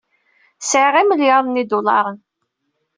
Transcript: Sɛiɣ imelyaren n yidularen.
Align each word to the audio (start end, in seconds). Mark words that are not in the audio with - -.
Sɛiɣ 0.69 0.95
imelyaren 0.97 1.53
n 1.57 1.59
yidularen. 1.59 2.19